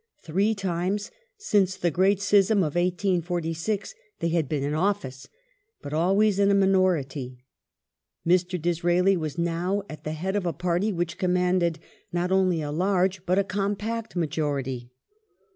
Three 0.23 0.55
times 0.55 1.11
since 1.37 1.77
the 1.77 1.91
great 1.91 2.19
schism 2.19 2.63
of 2.63 2.73
1846 2.73 3.93
they 4.19 4.29
had 4.29 4.49
been 4.49 4.63
in 4.63 4.73
office, 4.73 5.27
but 5.79 5.93
always 5.93 6.39
in 6.39 6.49
a 6.49 6.55
minority. 6.55 7.37
Mr. 8.25 8.59
Disraeli 8.59 9.15
was 9.15 9.37
now 9.37 9.83
at 9.87 10.03
the 10.03 10.13
head 10.13 10.35
of 10.35 10.47
a 10.47 10.53
party 10.53 10.91
which 10.91 11.19
commanded 11.19 11.77
not 12.11 12.31
only 12.31 12.63
a 12.63 12.71
large 12.71 13.23
but 13.27 13.37
a 13.37 13.43
compact 13.43 14.15
majority. 14.15 14.89